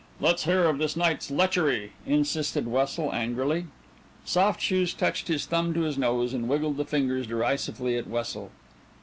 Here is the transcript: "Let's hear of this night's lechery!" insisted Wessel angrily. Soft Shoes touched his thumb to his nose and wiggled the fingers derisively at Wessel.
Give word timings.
"Let's 0.19 0.45
hear 0.45 0.63
of 0.63 0.79
this 0.79 0.95
night's 0.97 1.29
lechery!" 1.29 1.91
insisted 2.07 2.65
Wessel 2.67 3.13
angrily. 3.13 3.67
Soft 4.25 4.59
Shoes 4.59 4.95
touched 4.95 5.27
his 5.27 5.45
thumb 5.45 5.75
to 5.75 5.81
his 5.81 5.95
nose 5.95 6.33
and 6.33 6.49
wiggled 6.49 6.77
the 6.77 6.85
fingers 6.85 7.27
derisively 7.27 7.95
at 7.97 8.07
Wessel. 8.07 8.49